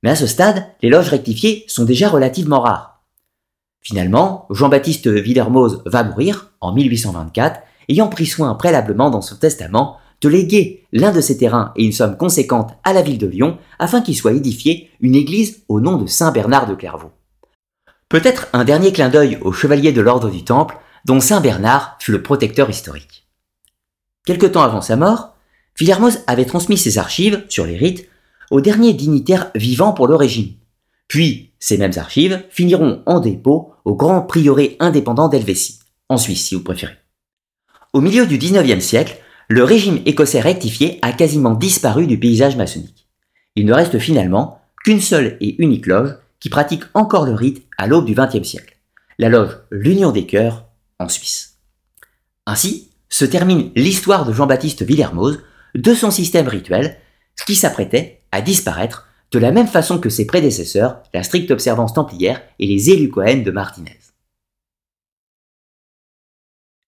[0.03, 3.05] mais à ce stade, les loges rectifiées sont déjà relativement rares.
[3.81, 10.29] Finalement, Jean-Baptiste Villermoz va mourir en 1824 ayant pris soin préalablement dans son testament de
[10.29, 14.01] léguer l'un de ses terrains et une somme conséquente à la ville de Lyon afin
[14.01, 17.13] qu'il soit édifié une église au nom de Saint Bernard de Clairvaux.
[18.09, 22.13] Peut-être un dernier clin d'œil aux chevaliers de l'ordre du Temple, dont Saint Bernard fut
[22.13, 23.27] le protecteur historique.
[24.25, 25.35] Quelque temps avant sa mort,
[25.79, 28.09] Villermoz avait transmis ses archives sur les rites
[28.51, 30.53] aux derniers dignitaires vivants pour le régime.
[31.09, 36.55] Puis, ces mêmes archives finiront en dépôt au grand prieuré indépendant d'Helvétie, en Suisse si
[36.55, 36.97] vous préférez.
[37.93, 43.09] Au milieu du XIXe siècle, le régime écossais rectifié a quasiment disparu du paysage maçonnique.
[43.57, 47.87] Il ne reste finalement qu'une seule et unique loge qui pratique encore le rite à
[47.87, 48.77] l'aube du XXe siècle,
[49.19, 50.64] la loge L'Union des Cœurs
[50.99, 51.59] en Suisse.
[52.47, 55.41] Ainsi se termine l'histoire de Jean-Baptiste Villermoz,
[55.75, 56.99] de son système rituel,
[57.47, 62.43] qui s'apprêtait à disparaître de la même façon que ses prédécesseurs, la stricte observance templière
[62.59, 63.99] et les élus Cohen de Martinez.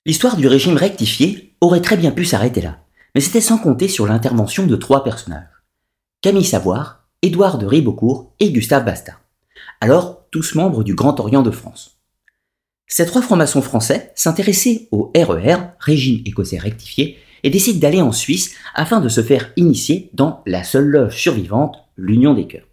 [0.05, 2.79] L'histoire du régime rectifié aurait très bien pu s'arrêter là,
[3.15, 5.49] mais c'était sans compter sur l'intervention de trois personnages.
[6.23, 9.21] Camille Savoir, Édouard de Ribeaucourt et Gustave Bastard.
[9.81, 11.96] Alors tous membres du Grand Orient de France.
[12.87, 18.13] Ces trois francs-maçons français s'intéressaient au RER, e régime écossais rectifié, et décident d'aller en
[18.13, 22.67] Suisse afin de se faire initier dans la seule loge survivante, l'Union des Cœurs.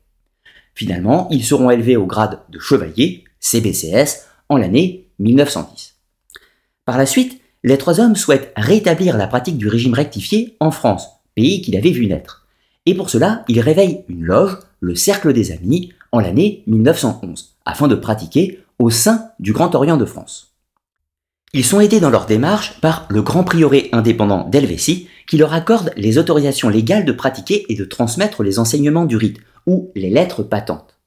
[0.75, 5.95] Finalement, ils seront élevés au grade de chevalier, CBCS, en l'année 1910.
[6.85, 11.07] Par la suite, les trois hommes souhaitent rétablir la pratique du régime rectifié en France,
[11.35, 12.47] pays qu'il avait vu naître.
[12.85, 17.87] Et pour cela, ils réveillent une loge, le Cercle des Amis, en l'année 1911, afin
[17.87, 20.53] de pratiquer au sein du Grand Orient de France.
[21.53, 25.91] Ils sont aidés dans leur démarche par le Grand Prieuré indépendant d'Helvétie, qui leur accorde
[25.95, 30.43] les autorisations légales de pratiquer et de transmettre les enseignements du rite, ou les lettres
[30.43, 30.99] patentes.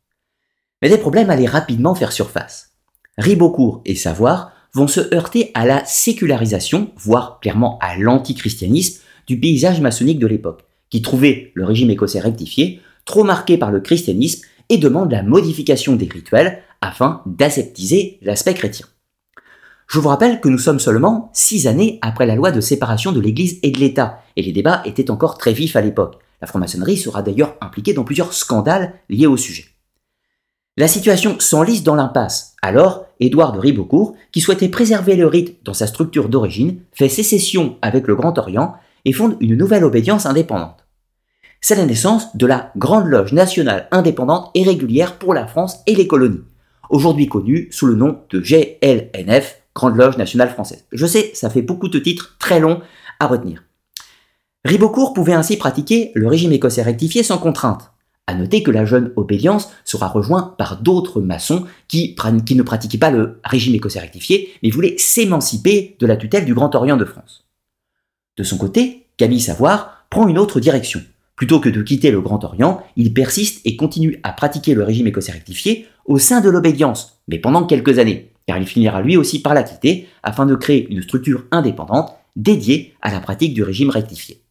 [0.81, 2.70] Mais des problèmes allaient rapidement faire surface.
[3.18, 9.81] Ribeaucourt et Savoir vont se heurter à la sécularisation, voire clairement à l'antichristianisme du paysage
[9.81, 14.79] maçonnique de l'époque, qui trouvait le régime écossais rectifié trop marqué par le christianisme et
[14.79, 18.86] demande la modification des rituels afin d'aseptiser l'aspect chrétien.
[19.88, 23.20] Je vous rappelle que nous sommes seulement six années après la loi de séparation de
[23.20, 26.18] l'Église et de l'État, et les débats étaient encore très vifs à l'époque.
[26.40, 29.66] La franc-maçonnerie sera d'ailleurs impliquée dans plusieurs scandales liés au sujet.
[30.76, 32.54] La situation s'enlise dans l'impasse.
[32.60, 37.78] Alors, Édouard de Ribeaucourt, qui souhaitait préserver le rite dans sa structure d'origine, fait sécession
[37.80, 38.74] avec le Grand Orient
[39.06, 40.84] et fonde une nouvelle obédience indépendante.
[41.62, 45.94] C'est la naissance de la Grande Loge nationale indépendante et régulière pour la France et
[45.94, 46.44] les colonies,
[46.90, 50.85] aujourd'hui connue sous le nom de GLNF, Grande Loge nationale française.
[50.92, 52.81] Je sais, ça fait beaucoup de titres très longs
[53.20, 53.62] à retenir.
[54.64, 57.92] Ribeaucourt pouvait ainsi pratiquer le régime écossais rectifié sans contrainte.
[58.27, 63.12] À noter que la jeune obédience sera rejointe par d'autres maçons qui, ne pratiquaient pas
[63.12, 67.44] le régime écossais rectifié, mais voulaient s'émanciper de la tutelle du Grand Orient de France.
[68.37, 71.01] De son côté, Camille Savoir prend une autre direction.
[71.37, 75.07] Plutôt que de quitter le Grand Orient, il persiste et continue à pratiquer le régime
[75.07, 79.42] écossais rectifié au sein de l'obédience, mais pendant quelques années, car il finira lui aussi
[79.42, 83.90] par la quitter afin de créer une structure indépendante dédiée à la pratique du régime
[83.90, 84.42] rectifié.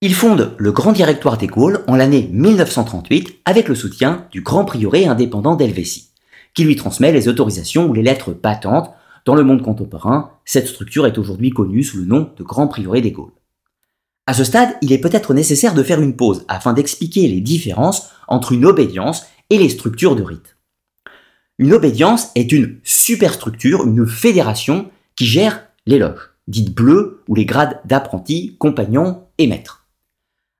[0.00, 4.64] Il fonde le Grand Directoire des Gaules en l'année 1938 avec le soutien du Grand
[4.64, 6.10] Prieuré indépendant d'Helvétie,
[6.52, 8.90] qui lui transmet les autorisations ou les lettres patentes.
[9.24, 13.00] Dans le monde contemporain, cette structure est aujourd'hui connue sous le nom de Grand Prieuré
[13.00, 13.32] des Gaules.
[14.26, 18.10] À ce stade, il est peut-être nécessaire de faire une pause afin d'expliquer les différences
[18.28, 20.53] entre une obédience et les structures de rite.
[21.58, 27.44] Une obédience est une superstructure, une fédération qui gère les loges, dites bleues ou les
[27.44, 29.86] grades d'apprenti, compagnon et maître.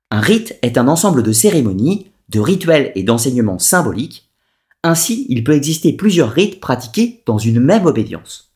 [0.09, 4.29] Un rite est un ensemble de cérémonies, de rituels et d'enseignements symboliques.
[4.83, 8.53] Ainsi, il peut exister plusieurs rites pratiqués dans une même obédience.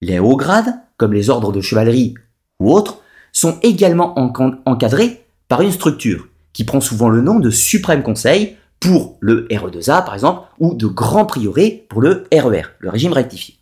[0.00, 2.14] Les hauts grades, comme les ordres de chevalerie
[2.58, 3.02] ou autres,
[3.32, 4.18] sont également
[4.66, 10.04] encadrés par une structure qui prend souvent le nom de Suprême Conseil pour le RE2A
[10.04, 13.54] par exemple, ou de Grand Prieuré pour le RER, e le régime rectifié.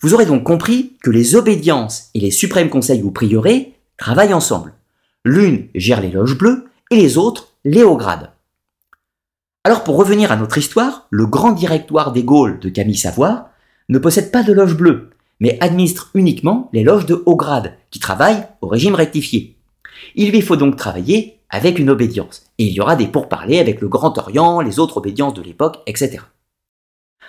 [0.00, 4.72] Vous aurez donc compris que les obédiences et les suprêmes conseils ou prieurés travaillent ensemble.
[5.26, 8.30] L'une gère les loges bleues et les autres les hauts grades.
[9.62, 13.50] Alors pour revenir à notre histoire, le grand directoire des Gaules de Camille Savoir
[13.90, 17.98] ne possède pas de loge bleue, mais administre uniquement les loges de haut grade qui
[17.98, 19.58] travaillent au régime rectifié.
[20.14, 23.80] Il lui faut donc travailler avec une obédience, et il y aura des pourparlers avec
[23.80, 26.18] le Grand Orient, les autres obédiences de l'époque, etc.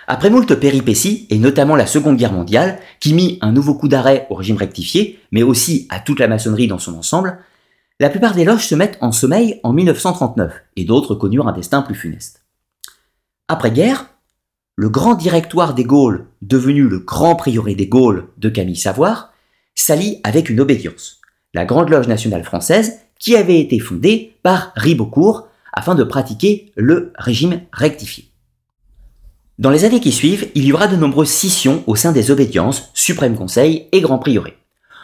[0.08, 4.26] Après moult péripéties, et notamment la Seconde Guerre mondiale, qui mit un nouveau coup d'arrêt
[4.28, 7.38] au régime rectifié, mais aussi à toute la maçonnerie dans son ensemble,
[8.00, 11.82] la plupart des loges se mettent en sommeil en 1939, et d'autres connurent un destin
[11.82, 12.44] plus funeste.
[13.46, 14.06] Après-guerre,
[14.74, 19.32] le grand directoire des Gaules, devenu le grand prieuré des Gaules de Camille Savoir,
[19.76, 21.20] s'allie avec une obédience,
[21.54, 27.12] la Grande Loge nationale française, qui avait été fondée par Ribeaucourt afin de pratiquer le
[27.16, 28.30] régime rectifié.
[29.58, 32.90] Dans les années qui suivent, il y aura de nombreuses scissions au sein des obédiences,
[32.92, 34.56] Suprême Conseil et Grand Prieuré.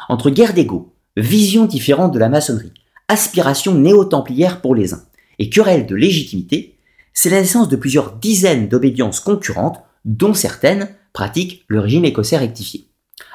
[0.08, 2.72] Entre guerre d'ego, visions différentes de la maçonnerie,
[3.08, 5.04] aspirations néo-templières pour les uns,
[5.38, 6.76] et querelles de légitimité,
[7.14, 12.88] c'est la naissance de plusieurs dizaines d'obédiences concurrentes, dont certaines pratiquent le régime écossais rectifié.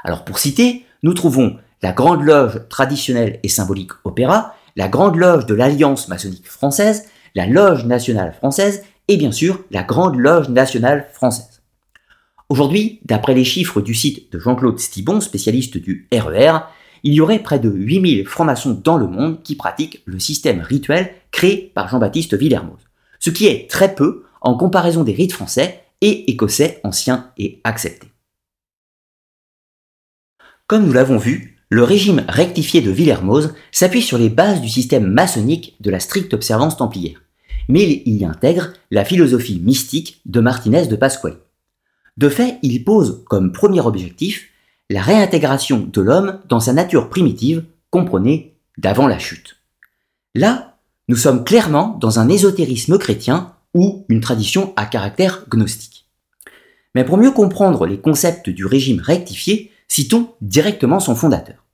[0.04, 5.46] Alors pour citer, nous trouvons la Grande Loge traditionnelle et symbolique Opéra, la Grande Loge
[5.46, 11.10] de l'Alliance maçonnique française, la Loge nationale française et bien sûr la Grande Loge nationale
[11.12, 11.62] française.
[12.48, 16.60] Aujourd'hui, d'après les chiffres du site de Jean-Claude Stibon, spécialiste du RER, e
[17.04, 21.12] il y aurait près de 8000 francs-maçons dans le monde qui pratiquent le système rituel
[21.32, 22.88] créé par Jean-Baptiste Villermoz
[23.20, 28.12] ce qui est très peu en comparaison des rites français et écossais anciens et acceptés.
[30.68, 35.08] Comme nous l'avons vu, le régime rectifié de Villermoz s'appuie sur les bases du système
[35.08, 37.22] maçonnique de la stricte observance templière,
[37.68, 41.38] mais il y intègre la philosophie mystique de Martinez de Pasquale.
[42.18, 44.50] De fait, il pose comme premier objectif
[44.90, 49.58] la réintégration de l'homme dans sa nature primitive, comprenez, d'avant la chute.
[50.34, 50.78] Là
[51.10, 56.06] nous sommes clairement dans un ésotérisme chrétien ou une tradition à caractère gnostique.
[56.96, 61.66] Mais pour mieux comprendre les concepts du régime rectifié, citons directement son fondateur.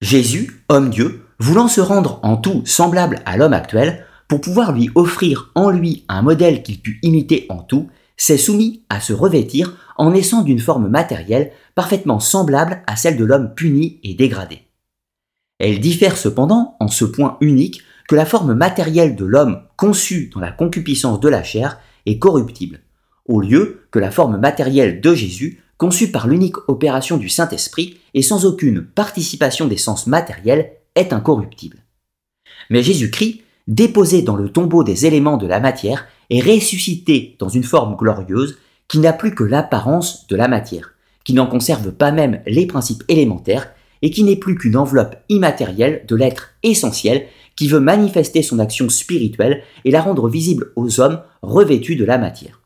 [0.00, 5.52] Jésus, homme-dieu, voulant se rendre en tout semblable à l'homme actuel, pour pouvoir lui offrir
[5.54, 10.10] en lui un modèle qu'il pût imiter en tout, s'est soumis à se revêtir en
[10.10, 14.62] naissant d'une forme matérielle parfaitement semblable à celle de l'homme puni et dégradé.
[15.58, 20.40] Elle diffère cependant, en ce point unique, que la forme matérielle de l'homme conçu dans
[20.40, 22.80] la concupiscence de la chair est corruptible,
[23.26, 28.22] au lieu que la forme matérielle de Jésus, conçue par l'unique opération du Saint-Esprit et
[28.22, 31.84] sans aucune participation des sens matériels, est incorruptible.
[32.70, 37.64] Mais Jésus-Christ, déposé dans le tombeau des éléments de la matière, est ressuscité dans une
[37.64, 38.58] forme glorieuse
[38.88, 40.92] qui n'a plus que l'apparence de la matière,
[41.24, 43.70] qui n'en conserve pas même les principes élémentaires
[44.02, 48.88] et qui n'est plus qu'une enveloppe immatérielle de l'être essentiel qui veut manifester son action
[48.88, 52.60] spirituelle et la rendre visible aux hommes revêtus de la matière.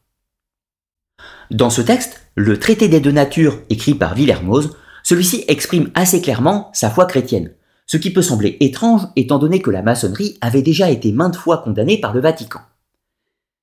[1.50, 6.70] Dans ce texte, le traité des deux natures écrit par Villermoz, celui-ci exprime assez clairement
[6.72, 7.52] sa foi chrétienne,
[7.86, 11.58] ce qui peut sembler étrange étant donné que la maçonnerie avait déjà été maintes fois
[11.58, 12.60] condamnée par le Vatican.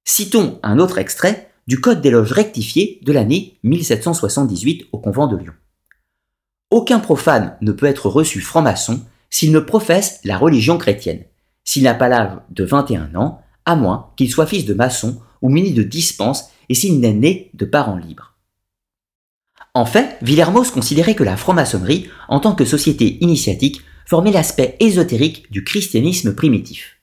[0.04, 5.38] Citons un autre extrait du Code des loges rectifié de l'année 1778 au convent de
[5.38, 5.54] Lyon.
[6.71, 11.23] Aucun profane ne peut être reçu franc-maçon s'il ne professe la religion chrétienne,
[11.63, 15.50] s'il n'a pas l'âge de 21 ans, à moins qu'il soit fils de maçon ou
[15.50, 18.34] muni de dispense et s'il n'est né de parents libres.
[19.73, 25.51] En fait, Villermoz considérait que la franc-maçonnerie, en tant que société initiatique, formait l'aspect ésotérique
[25.51, 26.97] du christianisme primitif,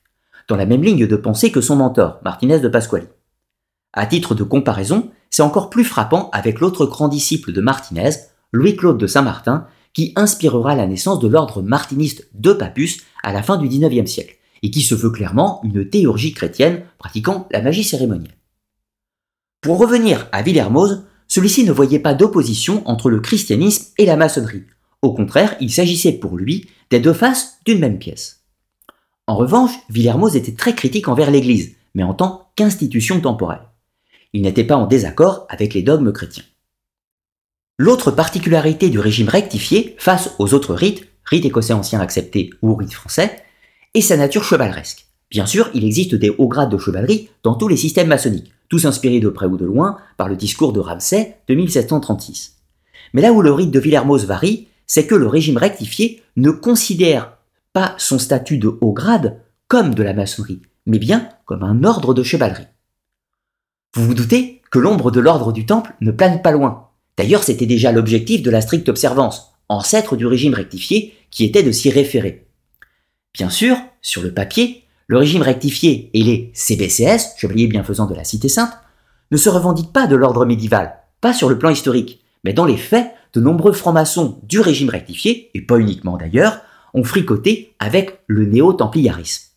[0.48, 3.06] dans la même ligne de pensée que son mentor, Martinez de Pasquali.
[3.92, 8.10] À titre de comparaison, c'est encore plus frappant avec l'autre grand disciple de Martinez,
[8.52, 13.56] Louis-Claude de Saint-Martin, qui inspirera la naissance de l'ordre martiniste de Papus à la fin
[13.56, 18.34] du XIXe siècle, et qui se veut clairement une théurgie chrétienne pratiquant la magie cérémonielle.
[19.64, 24.64] Pour revenir à Villermoz, celui-ci ne voyait pas d'opposition entre le christianisme et la maçonnerie.
[25.00, 28.42] Au contraire, il s'agissait pour lui des deux faces d'une même pièce.
[29.26, 33.62] En revanche, Villermoz était très critique envers l'Église, mais en tant qu'institution temporelle.
[34.34, 36.44] Il n'était pas en désaccord avec les dogmes chrétiens.
[37.78, 42.92] L'autre particularité du régime rectifié face aux autres rites, rites écossais anciens acceptés ou rites
[42.92, 43.42] français,
[43.94, 45.06] est sa nature chevaleresque.
[45.30, 48.86] Bien sûr, il existe des hauts grades de chevalerie dans tous les systèmes maçonniques, tous
[48.86, 52.56] inspirés de près ou de loin par le discours de Ramsay de 1736.
[53.12, 57.36] Mais là où le rite de Villermoz varie, c'est que le régime rectifié ne considère
[57.72, 62.14] pas son statut de haut grade comme de la maçonnerie, mais bien comme un ordre
[62.14, 62.66] de chevalerie.
[63.94, 66.88] Vous vous doutez que l'ombre de l'ordre du Temple ne plane pas loin.
[67.16, 71.72] D'ailleurs, c'était déjà l'objectif de la stricte observance, ancêtre du régime rectifié, qui était de
[71.72, 72.46] s'y référer.
[73.32, 78.24] Bien sûr, sur le papier, le régime rectifié et les CBCS, chevaliers bienfaisants de la
[78.24, 78.72] Cité Sainte,
[79.30, 82.76] ne se revendiquent pas de l'ordre médiéval, pas sur le plan historique, mais dans les
[82.76, 86.60] faits, de nombreux francs-maçons du régime rectifié, et pas uniquement d'ailleurs,
[86.94, 89.50] ont fricoté avec le néo-templiarisme.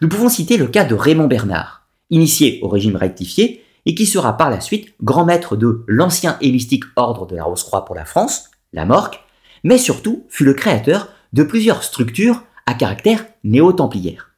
[0.00, 4.36] Nous pouvons citer le cas de Raymond Bernard, initié au régime rectifié et qui sera
[4.36, 8.04] par la suite grand maître de l'ancien et mystique ordre de la Rose-Croix pour la
[8.04, 9.20] France, la Morque,
[9.64, 14.31] mais surtout fut le créateur de plusieurs structures à caractère néo-templiaire.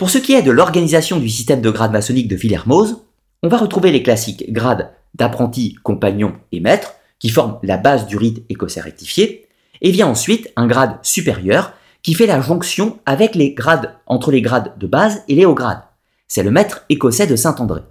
[0.00, 3.02] Pour ce qui est de l'organisation du système de grades maçonniques de Villermoz,
[3.42, 8.16] on va retrouver les classiques grades d'apprenti, compagnon et maître, qui forment la base du
[8.16, 9.46] rite écossais rectifié,
[9.82, 14.40] et vient ensuite un grade supérieur qui fait la jonction avec les grades, entre les
[14.40, 15.82] grades de base et les hauts grades.
[16.28, 17.82] C'est le maître écossais de Saint-André.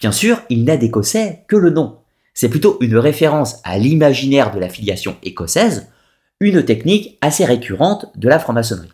[0.00, 1.98] Bien sûr, il n'a d'écossais que le nom.
[2.34, 5.92] C'est plutôt une référence à l'imaginaire de la filiation écossaise,
[6.40, 8.90] une technique assez récurrente de la franc-maçonnerie.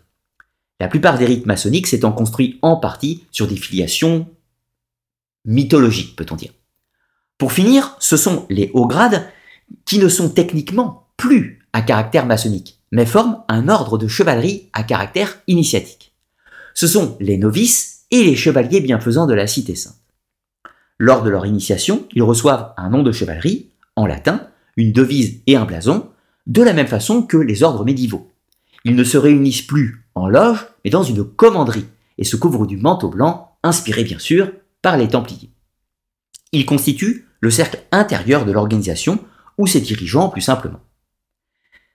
[0.79, 4.27] La plupart des rites maçonniques s'étant construits en partie sur des filiations
[5.45, 6.53] mythologiques, peut-on dire.
[7.37, 9.27] Pour finir, ce sont les hauts grades
[9.85, 14.83] qui ne sont techniquement plus à caractère maçonnique, mais forment un ordre de chevalerie à
[14.83, 16.13] caractère initiatique.
[16.73, 19.95] Ce sont les novices et les chevaliers bienfaisants de la Cité Sainte.
[20.99, 25.55] Lors de leur initiation, ils reçoivent un nom de chevalerie, en latin, une devise et
[25.55, 26.09] un blason,
[26.45, 28.31] de la même façon que les ordres médiévaux.
[28.85, 32.77] Ils ne se réunissent plus en loge, mais dans une commanderie, et se couvrent du
[32.77, 34.51] manteau blanc, inspiré bien sûr
[34.81, 35.51] par les Templiers.
[36.51, 39.19] Ils constituent le cercle intérieur de l'organisation,
[39.57, 40.79] ou ses dirigeants plus simplement.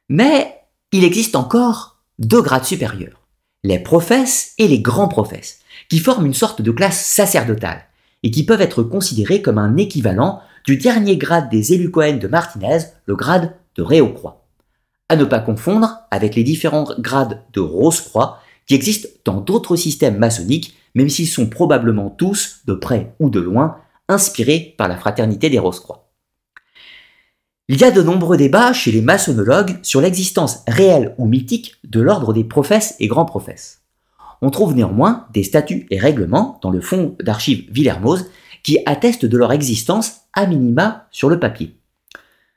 [0.09, 0.61] Mais
[0.93, 3.21] il existe encore deux grades supérieurs,
[3.65, 7.87] les professes et les grands professes, qui forment une sorte de classe sacerdotale,
[8.23, 12.79] et qui peuvent être considérés comme un équivalent du dernier grade des élus de Martinez,
[13.07, 14.42] le grade de Réau-Croix.
[15.13, 20.17] À ne pas confondre avec les différents grades de Rose-Croix qui existent dans d'autres systèmes
[20.17, 23.77] maçonniques, même s'ils sont probablement tous, de près ou de loin,
[24.09, 26.09] inspirés par la fraternité des Rose-Croix.
[27.69, 32.01] Il y a de nombreux débats chez les maçonnologues sur l'existence réelle ou mythique de
[32.01, 33.83] l'ordre des professes et grands professes
[34.43, 38.29] on trouve néanmoins des statuts et règlements dans le fonds d'archives Villermoz
[38.65, 41.77] qui attestent de leur existence à minima sur le papier.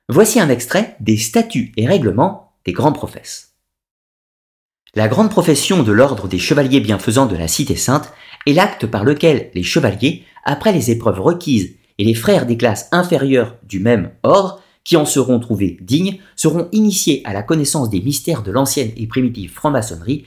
[0.09, 3.53] Voici un extrait des statuts et règlements des grands professes.
[4.95, 8.13] La grande profession de l'ordre des chevaliers bienfaisants de la Cité Sainte
[8.45, 12.87] est l'acte par lequel les chevaliers, après les épreuves requises et les frères des classes
[12.91, 18.01] inférieures du même ordre, qui en seront trouvés dignes, seront initiés à la connaissance des
[18.01, 20.25] mystères de l'ancienne et primitive franc-maçonnerie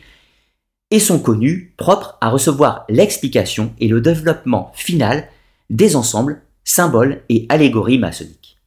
[0.90, 5.28] et sont connus propres à recevoir l'explication et le développement final
[5.70, 8.58] des ensembles, symboles et allégories maçonniques.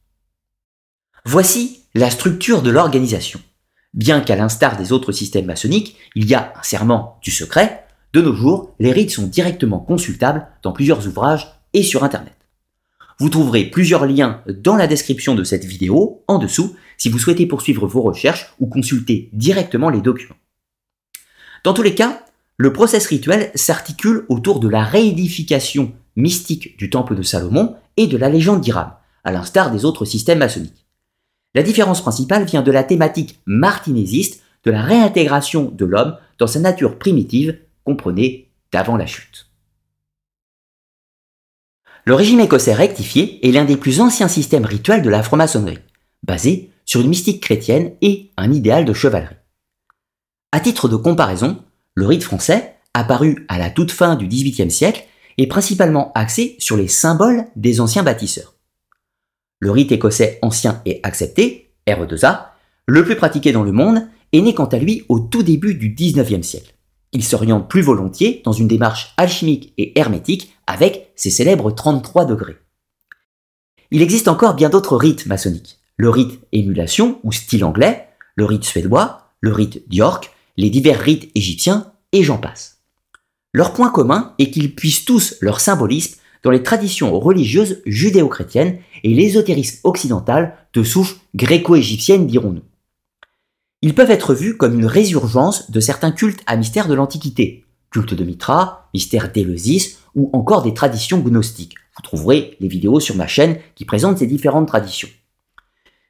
[1.24, 3.40] Voici la structure de l'organisation.
[3.94, 8.20] Bien qu'à l'instar des autres systèmes maçonniques, il y a un serment du secret, de
[8.20, 12.36] nos jours, les rites sont directement consultables dans plusieurs ouvrages et sur Internet.
[13.18, 17.46] Vous trouverez plusieurs liens dans la description de cette vidéo, en dessous, si vous souhaitez
[17.46, 20.36] poursuivre vos recherches ou consulter directement les documents.
[21.64, 22.24] Dans tous les cas,
[22.56, 28.16] le process rituel s'articule autour de la réédification mystique du temple de Salomon et de
[28.16, 28.92] la légende d'Iram,
[29.24, 30.81] à l'instar des autres systèmes maçonniques.
[31.54, 36.60] La différence principale vient de la thématique martinésiste de la réintégration de l'homme dans sa
[36.60, 39.48] nature primitive, comprenez, d'avant la chute.
[42.04, 45.78] Le régime écossais rectifié est l'un des plus anciens systèmes rituels de la franc-maçonnerie,
[46.24, 49.36] basé sur une mystique chrétienne et un idéal de chevalerie.
[50.50, 51.62] À titre de comparaison,
[51.94, 55.04] le rite français, apparu à la toute fin du XVIIIe siècle,
[55.38, 58.54] est principalement axé sur les symboles des anciens bâtisseurs.
[59.62, 62.46] Le rite écossais ancien et accepté, RE2A,
[62.86, 65.90] le plus pratiqué dans le monde, est né quant à lui au tout début du
[65.90, 66.74] XIXe siècle.
[67.12, 72.56] Il s'oriente plus volontiers dans une démarche alchimique et hermétique avec ses célèbres 33 degrés.
[73.92, 75.78] Il existe encore bien d'autres rites maçonniques.
[75.96, 81.30] Le rite émulation ou style anglais, le rite suédois, le rite d'York, les divers rites
[81.36, 82.78] égyptiens, et j'en passe.
[83.52, 89.14] Leur point commun est qu'ils puissent tous leur symbolisme dans les traditions religieuses judéo-chrétiennes et
[89.14, 92.62] l'ésotérisme occidental de souche gréco-égyptienne, dirons-nous.
[93.82, 98.14] Ils peuvent être vus comme une résurgence de certains cultes à mystère de l'Antiquité, culte
[98.14, 101.74] de Mitra, mystère d'Éleusis ou encore des traditions gnostiques.
[101.96, 105.08] Vous trouverez les vidéos sur ma chaîne qui présentent ces différentes traditions.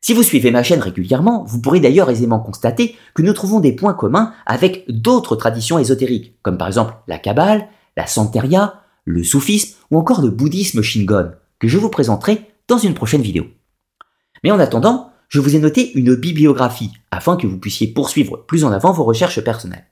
[0.01, 3.73] Si vous suivez ma chaîne régulièrement, vous pourrez d'ailleurs aisément constater que nous trouvons des
[3.73, 9.77] points communs avec d'autres traditions ésotériques, comme par exemple la Kabbale, la Santeria, le soufisme
[9.91, 13.47] ou encore le bouddhisme Shingon, que je vous présenterai dans une prochaine vidéo.
[14.45, 18.65] Mais en attendant, je vous ai noté une bibliographie afin que vous puissiez poursuivre plus
[18.65, 19.87] en avant vos recherches personnelles.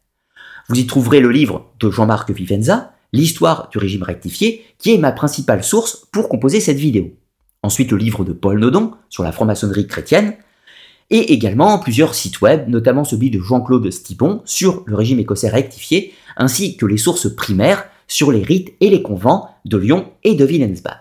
[0.68, 5.10] Vous y trouverez le livre de Jean-Marc Vivenza, L'histoire du régime rectifié, qui est ma
[5.10, 7.12] principale source pour composer cette vidéo.
[7.64, 10.36] Ensuite, le livre de Paul Nodon sur la franc-maçonnerie chrétienne,
[11.10, 16.14] et également plusieurs sites web, notamment celui de Jean-Claude Stipon sur le régime écossais rectifié,
[16.36, 20.44] ainsi que les sources primaires sur les rites et les convents de Lyon et de
[20.44, 20.98] Willensbad.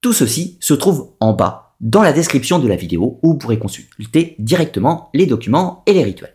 [0.00, 3.58] Tout ceci se trouve en bas dans la description de la vidéo où vous pourrez
[3.58, 6.34] consulter directement les documents et les rituels.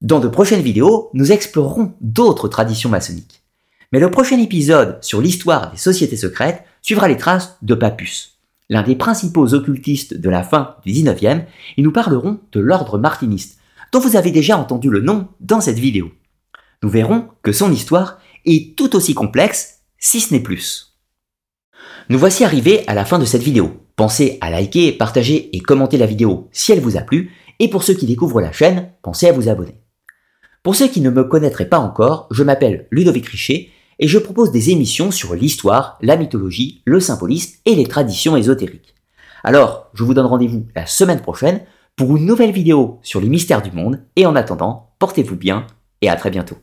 [0.00, 3.42] Dans de prochaines vidéos, nous explorerons d'autres traditions maçonniques.
[3.92, 8.38] Mais le prochain épisode sur l'histoire des sociétés secrètes suivra les traces de Papus,
[8.70, 11.44] l'un des principaux occultistes de la fin du 19e,
[11.76, 13.58] et nous parlerons de l'ordre martiniste,
[13.92, 16.10] dont vous avez déjà entendu le nom dans cette vidéo.
[16.82, 18.18] Nous verrons que son histoire
[18.54, 20.94] est tout aussi complexe, si ce n'est plus.
[22.08, 23.84] Nous voici arrivés à la fin de cette vidéo.
[23.96, 27.82] Pensez à liker, partager et commenter la vidéo si elle vous a plu, et pour
[27.82, 29.80] ceux qui découvrent la chaîne, pensez à vous abonner.
[30.62, 34.52] Pour ceux qui ne me connaîtraient pas encore, je m'appelle Ludovic Richer et je propose
[34.52, 38.94] des émissions sur l'histoire, la mythologie, le symbolisme et les traditions ésotériques.
[39.42, 41.62] Alors, je vous donne rendez-vous la semaine prochaine
[41.96, 45.66] pour une nouvelle vidéo sur les mystères du monde, et en attendant, portez-vous bien
[46.00, 46.56] et à très bientôt.